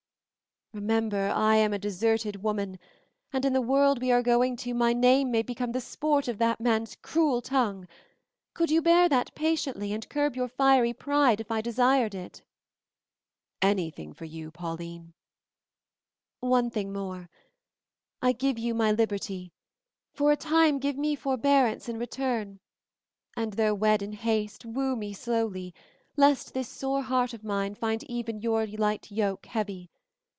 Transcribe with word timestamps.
"Remember, 0.73 1.33
I 1.35 1.57
am 1.57 1.73
a 1.73 1.77
deserted 1.77 2.41
woman, 2.43 2.79
and 3.33 3.43
in 3.43 3.51
the 3.51 3.61
world 3.61 3.99
we 4.01 4.09
are 4.09 4.23
going 4.23 4.55
to 4.55 4.73
my 4.73 4.93
name 4.93 5.29
may 5.29 5.41
become 5.41 5.73
the 5.73 5.81
sport 5.81 6.29
of 6.29 6.37
that 6.37 6.61
man's 6.61 6.95
cruel 7.01 7.41
tongue. 7.41 7.89
Could 8.53 8.71
you 8.71 8.81
bear 8.81 9.09
that 9.09 9.35
patiently; 9.35 9.91
and 9.91 10.07
curb 10.07 10.37
your 10.37 10.47
fiery 10.47 10.93
pride 10.93 11.41
if 11.41 11.51
I 11.51 11.59
desired 11.59 12.15
it?" 12.15 12.41
"Anything 13.61 14.13
for 14.13 14.23
you, 14.23 14.49
Pauline!" 14.49 15.11
"One 16.39 16.69
thing 16.69 16.93
more. 16.93 17.29
I 18.21 18.31
give 18.31 18.57
you 18.57 18.73
my 18.73 18.93
liberty; 18.93 19.51
for 20.13 20.31
a 20.31 20.37
time 20.37 20.79
give 20.79 20.97
me 20.97 21.17
forbearance 21.17 21.89
in 21.89 21.99
return, 21.99 22.61
and 23.35 23.51
though 23.55 23.73
wed 23.75 24.01
in 24.01 24.13
haste 24.13 24.63
woo 24.63 24.95
me 24.95 25.11
slowly, 25.11 25.73
lest 26.15 26.53
this 26.53 26.69
sore 26.69 27.01
heart 27.01 27.33
of 27.33 27.43
mine 27.43 27.75
find 27.75 28.05
even 28.05 28.39
your 28.39 28.65
light 28.65 29.11
yoke 29.11 29.47
heavy. 29.47 29.89